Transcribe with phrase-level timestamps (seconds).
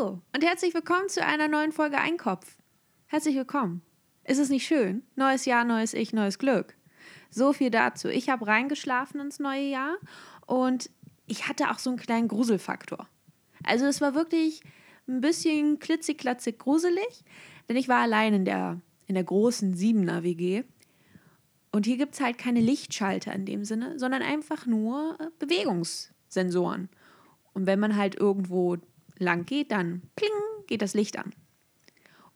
[0.00, 2.56] Hallo und herzlich willkommen zu einer neuen Folge Einkopf.
[3.06, 3.82] Herzlich willkommen.
[4.24, 5.02] Ist es nicht schön?
[5.14, 6.74] Neues Jahr, neues Ich, neues Glück.
[7.30, 8.08] So viel dazu.
[8.08, 9.96] Ich habe reingeschlafen ins neue Jahr
[10.46, 10.90] und
[11.26, 13.08] ich hatte auch so einen kleinen Gruselfaktor.
[13.64, 14.62] Also es war wirklich
[15.06, 17.24] ein bisschen klitzig-klatzig gruselig,
[17.68, 20.64] denn ich war allein in der, in der großen Siebener WG.
[21.72, 26.88] Und hier gibt es halt keine Lichtschalter in dem Sinne, sondern einfach nur äh, Bewegungssensoren.
[27.52, 28.78] Und wenn man halt irgendwo
[29.20, 30.30] lang geht, dann pling,
[30.66, 31.32] geht das Licht an.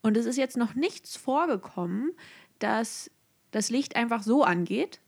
[0.02, 2.12] Und es ist jetzt noch nichts vorgekommen,
[2.58, 3.10] dass
[3.50, 5.00] das Licht einfach so angeht,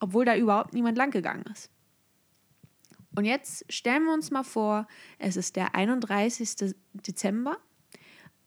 [0.00, 1.70] obwohl da überhaupt niemand lang gegangen ist.
[3.14, 6.74] Und jetzt stellen wir uns mal vor, es ist der 31.
[6.94, 7.58] Dezember,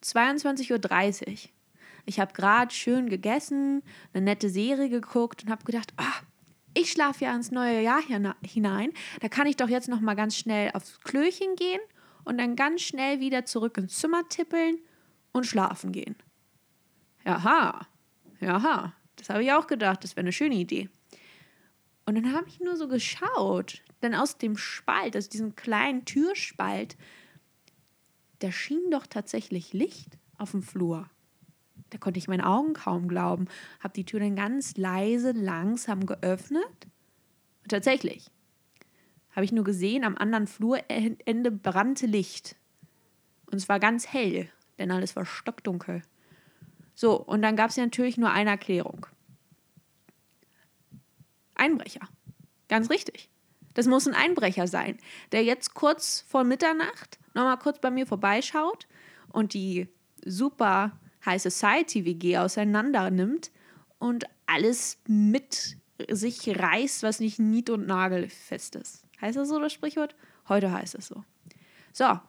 [0.03, 1.49] 22.30 Uhr.
[2.05, 3.83] Ich habe gerade schön gegessen,
[4.13, 6.21] eine nette Serie geguckt und habe gedacht, ah,
[6.73, 8.02] ich schlafe ja ins neue Jahr
[8.45, 8.94] hinein.
[9.19, 11.81] Da kann ich doch jetzt noch mal ganz schnell aufs Klöchen gehen
[12.27, 14.80] und dann ganz schnell wieder zurück ins Zimmer tippeln
[15.31, 16.16] und schlafen gehen.
[17.25, 17.88] Jaha,
[18.39, 20.89] jaha, das habe ich auch gedacht, das wäre eine schöne Idee.
[22.06, 26.97] Und dann habe ich nur so geschaut, denn aus dem Spalt, aus diesem kleinen Türspalt,
[28.39, 31.09] da schien doch tatsächlich Licht auf dem Flur.
[31.89, 33.47] Da konnte ich meinen Augen kaum glauben,
[33.80, 36.88] habe die Tür dann ganz leise, langsam geöffnet.
[37.64, 38.28] Und tatsächlich
[39.38, 42.55] habe ich nur gesehen, am anderen Flurende brannte Licht.
[43.45, 46.02] Und es war ganz hell, denn alles war stockdunkel.
[46.95, 49.05] So, und dann gab es natürlich nur eine Erklärung.
[51.53, 52.09] Einbrecher.
[52.67, 53.29] Ganz richtig.
[53.75, 54.97] Das muss ein Einbrecher sein,
[55.31, 58.88] der jetzt kurz vor Mitternacht nochmal kurz bei mir vorbeischaut
[59.29, 59.88] und die
[60.25, 63.51] super High Society WG auseinander nimmt
[63.99, 65.77] und alles mit
[66.09, 69.06] sich reißt, was nicht nied- und nagelfest ist.
[69.21, 70.15] Heißt das so das Sprichwort?
[70.47, 71.23] Heute heißt es so.
[71.91, 72.19] So,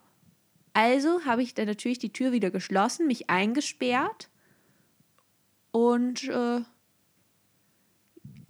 [0.73, 4.29] also habe ich dann natürlich die Tür wieder geschlossen, mich eingesperrt
[5.71, 6.57] und äh,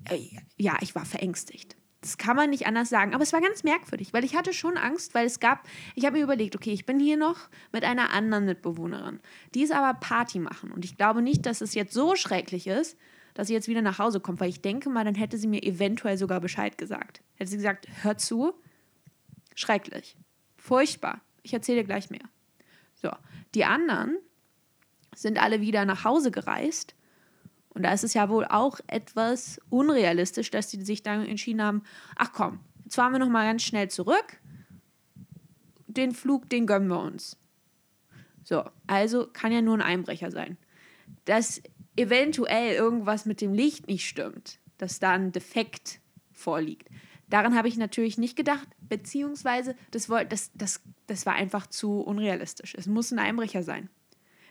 [0.09, 1.75] äh ja, ich war verängstigt.
[2.01, 3.13] Das kann man nicht anders sagen.
[3.13, 6.17] Aber es war ganz merkwürdig, weil ich hatte schon Angst, weil es gab, ich habe
[6.17, 9.19] mir überlegt, okay, ich bin hier noch mit einer anderen Mitbewohnerin.
[9.53, 10.71] Die ist aber Party machen.
[10.71, 12.97] Und ich glaube nicht, dass es jetzt so schrecklich ist,
[13.39, 15.63] dass sie jetzt wieder nach Hause kommt, weil ich denke mal, dann hätte sie mir
[15.63, 17.21] eventuell sogar Bescheid gesagt.
[17.35, 18.53] Hätte sie gesagt, hör zu,
[19.55, 20.17] schrecklich,
[20.57, 21.21] furchtbar.
[21.41, 22.25] Ich erzähle gleich mehr.
[22.95, 23.09] So,
[23.55, 24.17] die anderen
[25.15, 26.95] sind alle wieder nach Hause gereist
[27.69, 31.83] und da ist es ja wohl auch etwas unrealistisch, dass die sich dann entschieden haben,
[32.17, 34.41] ach komm, jetzt fahren wir noch mal ganz schnell zurück.
[35.87, 37.37] Den Flug, den gönnen wir uns.
[38.43, 40.57] So, also kann ja nur ein Einbrecher sein.
[41.23, 41.61] Dass
[41.99, 45.99] eventuell irgendwas mit dem Licht nicht stimmt, dass da ein Defekt
[46.31, 46.89] vorliegt.
[47.27, 52.73] Daran habe ich natürlich nicht gedacht, beziehungsweise das, das, das, das war einfach zu unrealistisch.
[52.75, 53.89] Es muss ein Einbrecher sein.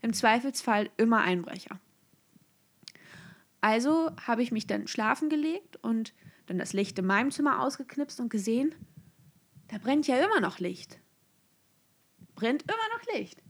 [0.02, 1.80] Im Zweifelsfall immer Einbrecher.
[3.60, 6.14] Also habe ich mich dann schlafen gelegt und
[6.46, 8.74] dann das Licht in meinem Zimmer ausgeknipst und gesehen,
[9.68, 11.00] da brennt ja immer noch Licht.
[12.34, 13.42] Brennt immer noch Licht.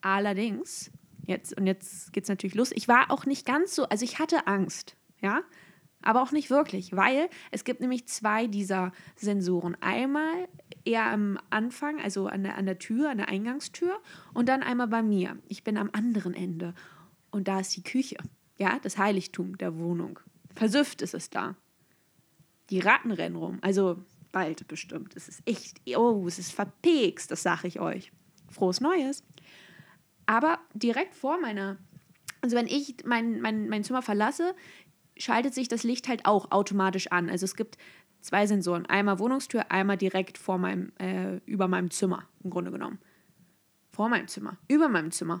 [0.00, 0.90] Allerdings,
[1.28, 4.18] jetzt, und jetzt geht es natürlich los, ich war auch nicht ganz so, also ich
[4.18, 5.42] hatte Angst, ja,
[6.02, 9.76] aber auch nicht wirklich, weil es gibt nämlich zwei dieser Sensoren.
[9.80, 10.48] Einmal
[10.84, 13.98] eher am Anfang, also an der, an der Tür, an der Eingangstür,
[14.32, 15.36] und dann einmal bei mir.
[15.48, 16.74] Ich bin am anderen Ende
[17.30, 18.16] und da ist die Küche
[18.58, 20.18] ja, das Heiligtum der Wohnung.
[20.54, 21.56] Versüfft ist es da.
[22.70, 24.02] Die Ratten rennen rum, also
[24.32, 25.16] bald bestimmt.
[25.16, 28.12] Es ist echt, oh, es ist verpegst, das sage ich euch.
[28.50, 29.22] Frohes Neues.
[30.28, 31.78] Aber direkt vor meiner,
[32.42, 34.54] also wenn ich mein, mein, mein Zimmer verlasse,
[35.16, 37.30] schaltet sich das Licht halt auch automatisch an.
[37.30, 37.78] Also es gibt
[38.20, 38.84] zwei Sensoren.
[38.84, 42.98] Einmal Wohnungstür, einmal direkt vor meinem, äh, über meinem Zimmer, im Grunde genommen.
[43.90, 45.40] Vor meinem Zimmer, über meinem Zimmer.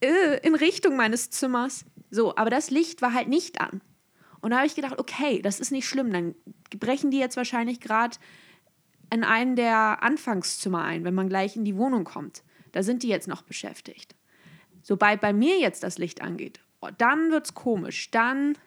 [0.00, 1.86] Äh, in Richtung meines Zimmers.
[2.10, 3.80] So, aber das Licht war halt nicht an.
[4.42, 6.12] Und da habe ich gedacht, okay, das ist nicht schlimm.
[6.12, 6.34] Dann
[6.78, 8.18] brechen die jetzt wahrscheinlich gerade
[9.10, 12.42] in einen der Anfangszimmer ein, wenn man gleich in die Wohnung kommt.
[12.74, 14.16] Da sind die jetzt noch beschäftigt.
[14.82, 18.10] Sobald bei mir jetzt das Licht angeht, oh, dann wird es komisch.
[18.10, 18.58] Dann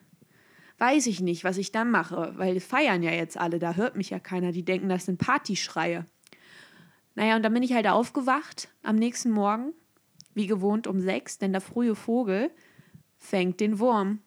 [0.77, 4.09] weiß ich nicht, was ich dann mache, weil feiern ja jetzt alle, da hört mich
[4.09, 4.53] ja keiner.
[4.53, 6.05] Die denken, das sind Partyschreie.
[7.15, 9.73] Naja, und dann bin ich halt aufgewacht am nächsten Morgen,
[10.33, 12.49] wie gewohnt um sechs, denn der frühe Vogel
[13.17, 14.19] fängt den Wurm.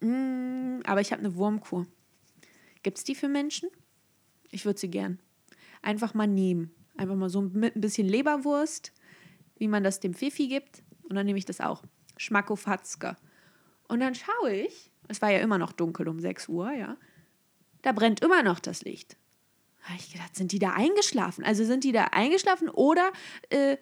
[0.00, 1.86] Mm, aber ich habe eine Wurmkur.
[2.82, 3.68] Gibt es die für Menschen?
[4.50, 5.20] Ich würde sie gern.
[5.80, 6.74] Einfach mal nehmen.
[6.96, 8.92] Einfach mal so mit ein bisschen Leberwurst,
[9.56, 10.82] wie man das dem Fifi gibt.
[11.08, 11.82] Und dann nehme ich das auch.
[12.16, 13.16] Schmackofatzke.
[13.88, 16.96] Und dann schaue ich, es war ja immer noch dunkel um 6 Uhr, ja.
[17.82, 19.16] Da brennt immer noch das Licht.
[19.82, 21.44] habe ich gedacht, sind die da eingeschlafen?
[21.44, 23.12] Also sind die da eingeschlafen oder
[23.50, 23.76] äh,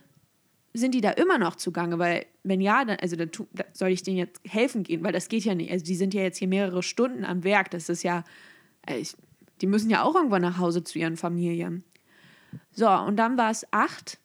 [0.73, 1.99] sind die da immer noch zugange?
[1.99, 5.29] Weil, wenn ja, dann, also dann, dann soll ich denen jetzt helfen gehen, weil das
[5.29, 5.71] geht ja nicht.
[5.71, 7.71] Also die sind ja jetzt hier mehrere Stunden am Werk.
[7.71, 8.25] Das ist ja,
[8.87, 9.15] äh, ich,
[9.61, 11.85] die müssen ja auch irgendwann nach Hause zu ihren Familien.
[12.73, 14.19] So, und dann war es acht.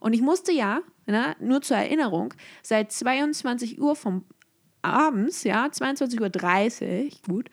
[0.00, 4.24] Und ich musste ja, ne, nur zur Erinnerung, seit 22 Uhr vom
[4.82, 7.50] abends, ja, 22.30 Uhr, gut,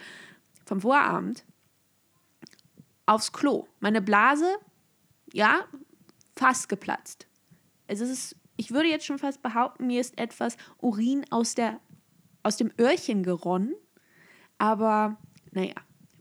[0.65, 1.43] vom Vorabend,
[3.05, 3.67] aufs Klo.
[3.79, 4.57] Meine Blase,
[5.33, 5.65] ja,
[6.35, 7.27] fast geplatzt.
[7.87, 11.79] Es ist, ich würde jetzt schon fast behaupten, mir ist etwas Urin aus, der,
[12.43, 13.73] aus dem Öhrchen geronnen.
[14.57, 15.17] Aber
[15.51, 15.75] naja,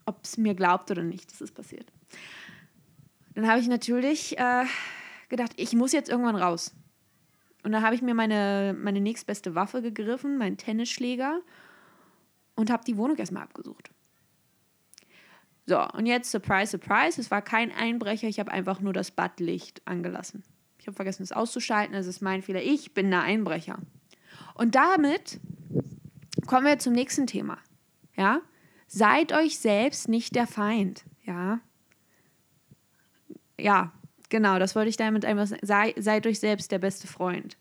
[0.07, 1.93] ob es mir glaubt oder nicht, das ist passiert.
[3.37, 4.65] Dann habe ich natürlich äh,
[5.29, 6.75] gedacht, ich muss jetzt irgendwann raus.
[7.63, 11.43] Und dann habe ich mir meine, meine nächstbeste Waffe gegriffen, meinen Tennisschläger,
[12.55, 13.91] und habe die Wohnung erstmal abgesucht.
[15.67, 19.87] So, und jetzt, surprise, surprise, es war kein Einbrecher, ich habe einfach nur das Badlicht
[19.87, 20.43] angelassen.
[20.79, 22.63] Ich habe vergessen, es auszuschalten, das ist mein Fehler.
[22.63, 23.79] Ich bin der Einbrecher.
[24.55, 25.41] Und damit
[26.47, 27.59] kommen wir zum nächsten Thema.
[28.17, 28.41] Ja?
[28.87, 31.05] Seid euch selbst nicht der Feind.
[31.25, 31.61] Ja?
[33.59, 33.93] Ja,
[34.29, 35.67] genau, das wollte ich damit einfach sagen.
[35.67, 37.57] Sei, seid euch selbst der beste Freund.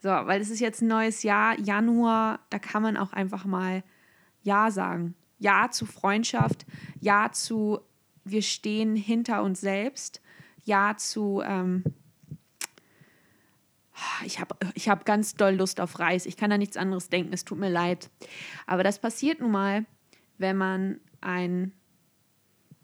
[0.00, 3.82] So, weil es ist jetzt ein neues Jahr, Januar, da kann man auch einfach mal
[4.42, 5.14] Ja sagen.
[5.38, 6.66] Ja zu Freundschaft,
[7.00, 7.80] Ja zu
[8.24, 10.20] wir stehen hinter uns selbst,
[10.64, 11.82] Ja zu ähm,
[14.24, 16.26] ich habe ich hab ganz doll Lust auf Reis.
[16.26, 17.32] Ich kann da nichts anderes denken.
[17.32, 18.10] Es tut mir leid.
[18.66, 19.86] Aber das passiert nun mal,
[20.38, 21.72] wenn man ein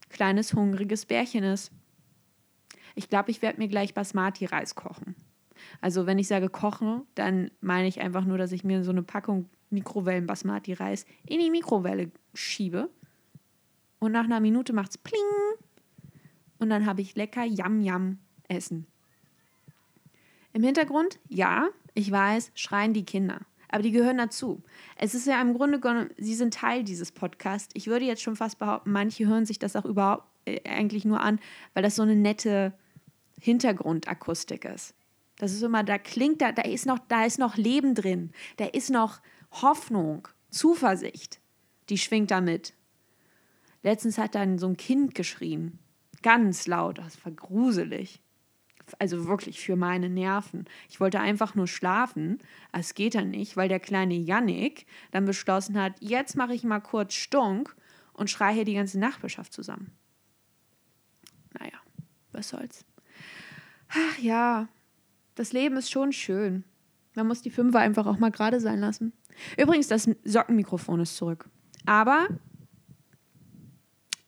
[0.09, 1.73] kleines, hungriges Bärchen ist.
[2.95, 5.15] Ich glaube, ich werde mir gleich Basmati-Reis kochen.
[5.81, 9.03] Also wenn ich sage kochen, dann meine ich einfach nur, dass ich mir so eine
[9.03, 12.91] Packung Mikrowellen-Basmati-Reis in die Mikrowelle schiebe.
[13.99, 15.21] Und nach einer Minute macht es pling.
[16.59, 18.19] Und dann habe ich lecker Yam-Yam
[18.49, 18.87] Essen.
[20.53, 23.41] Im Hintergrund, ja, ich weiß, schreien die Kinder.
[23.69, 24.63] Aber die gehören dazu.
[24.97, 27.75] Es ist ja im Grunde genommen, sie sind Teil dieses Podcasts.
[27.75, 31.21] Ich würde jetzt schon fast behaupten, manche hören sich das auch überhaupt äh, eigentlich nur
[31.21, 31.41] an,
[31.73, 32.73] weil das so eine nette
[33.45, 34.95] Hintergrundakustik ist.
[35.37, 38.33] Das ist immer, da klingt, da, da ist noch, da ist noch Leben drin.
[38.57, 39.21] Da ist noch
[39.53, 41.41] Hoffnung, Zuversicht.
[41.91, 42.73] Die schwingt damit.
[43.83, 45.79] Letztens hat dann so ein Kind geschrien.
[46.23, 48.23] Ganz laut, das war gruselig.
[48.99, 50.65] Also wirklich für meine Nerven.
[50.89, 52.39] Ich wollte einfach nur schlafen.
[52.73, 56.81] Es geht dann nicht, weil der kleine Yannick dann beschlossen hat, jetzt mache ich mal
[56.81, 57.77] kurz Stunk
[58.15, 59.91] und schreie hier die ganze Nachbarschaft zusammen.
[61.59, 61.79] Naja,
[62.33, 62.87] was soll's.
[63.89, 64.69] Ach ja,
[65.35, 66.65] das Leben ist schon schön.
[67.15, 69.13] Man muss die Fünfer einfach auch mal gerade sein lassen.
[69.57, 71.49] Übrigens, das Sockenmikrofon ist zurück.
[71.87, 72.27] Aber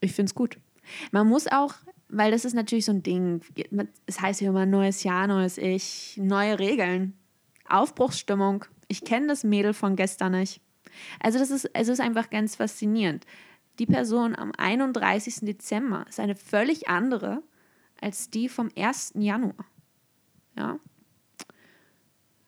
[0.00, 0.58] ich finde es gut.
[1.10, 1.74] Man muss auch,
[2.08, 3.40] weil das ist natürlich so ein Ding,
[4.06, 7.14] es heißt ja immer neues Jahr, neues Ich, neue Regeln,
[7.68, 8.64] Aufbruchsstimmung.
[8.88, 10.60] Ich kenne das Mädel von gestern nicht.
[11.20, 13.26] Also das ist, es ist einfach ganz faszinierend.
[13.78, 15.40] Die Person am 31.
[15.42, 17.42] Dezember ist eine völlig andere
[18.00, 19.14] als die vom 1.
[19.16, 19.64] Januar.
[20.56, 20.78] Ja.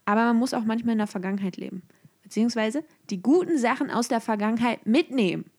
[0.05, 1.83] Aber man muss auch manchmal in der Vergangenheit leben.
[2.23, 5.50] Beziehungsweise die guten Sachen aus der Vergangenheit mitnehmen.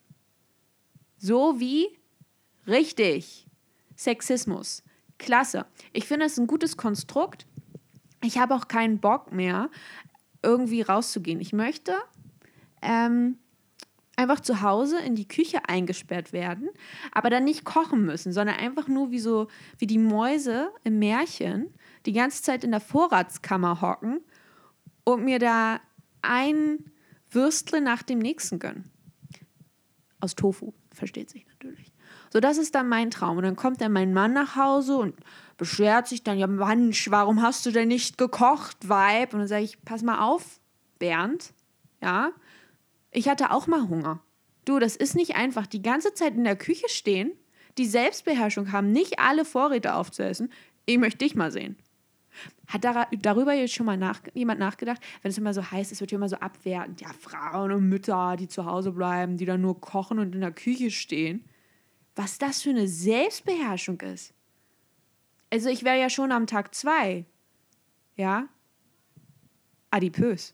[1.17, 1.87] So wie
[2.67, 3.47] richtig
[3.95, 4.83] Sexismus.
[5.17, 5.65] Klasse.
[5.93, 7.45] Ich finde es ein gutes Konstrukt.
[8.23, 9.69] Ich habe auch keinen Bock mehr,
[10.41, 11.41] irgendwie rauszugehen.
[11.41, 11.95] Ich möchte
[12.81, 13.37] ähm,
[14.19, 16.69] einfach zu Hause in die Küche eingesperrt werden,
[17.13, 19.47] aber dann nicht kochen müssen, sondern einfach nur wie so
[19.77, 21.73] wie die Mäuse im Märchen
[22.05, 24.19] die ganze Zeit in der Vorratskammer hocken
[25.05, 25.79] und mir da
[26.21, 26.91] ein
[27.31, 28.91] Würstle nach dem nächsten gönnen.
[30.19, 31.93] Aus Tofu, versteht sich natürlich.
[32.31, 33.37] So, das ist dann mein Traum.
[33.37, 35.15] Und dann kommt dann mein Mann nach Hause und
[35.57, 39.33] beschwert sich dann, ja Mensch, warum hast du denn nicht gekocht, Weib?
[39.33, 40.59] Und dann sage ich, pass mal auf,
[40.99, 41.53] Bernd,
[42.01, 42.31] ja,
[43.19, 44.21] ich hatte auch mal Hunger.
[44.63, 45.67] Du, das ist nicht einfach.
[45.67, 47.33] Die ganze Zeit in der Küche stehen,
[47.77, 50.49] die Selbstbeherrschung haben, nicht alle Vorräte aufzuessen.
[50.85, 51.75] Ich möchte dich mal sehen.
[52.67, 56.11] Hat darüber jetzt schon mal nach, jemand nachgedacht, wenn es immer so heißt, es wird
[56.11, 59.81] ja immer so abwertend, ja, Frauen und Mütter, die zu Hause bleiben, die dann nur
[59.81, 61.43] kochen und in der Küche stehen.
[62.15, 64.33] Was das für eine Selbstbeherrschung ist.
[65.49, 67.25] Also ich wäre ja schon am Tag zwei,
[68.15, 68.47] ja,
[69.91, 70.53] adipös.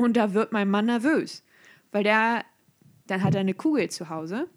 [0.00, 1.44] Und da wird mein Mann nervös,
[1.92, 2.42] weil der,
[3.06, 4.48] dann hat er eine Kugel zu Hause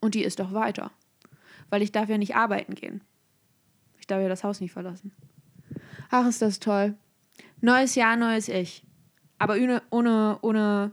[0.00, 0.90] und die ist doch weiter.
[1.70, 3.00] Weil ich darf ja nicht arbeiten gehen.
[4.00, 5.12] Ich darf ja das Haus nicht verlassen.
[6.10, 6.96] Ach, ist das toll.
[7.60, 8.82] Neues Jahr, neues Ich.
[9.38, 10.92] Aber ohne, ohne, ohne,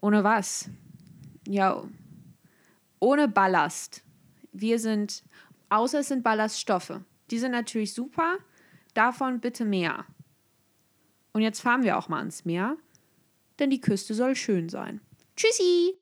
[0.00, 0.70] ohne was?
[1.48, 1.82] Ja,
[3.00, 4.04] ohne Ballast.
[4.52, 5.24] wir sind,
[5.68, 7.00] außer es sind Ballaststoffe.
[7.32, 8.36] Die sind natürlich super.
[8.94, 10.04] Davon bitte mehr.
[11.32, 12.76] Und jetzt fahren wir auch mal ans Meer,
[13.58, 15.00] denn die Küste soll schön sein.
[15.36, 15.98] Tschüssi!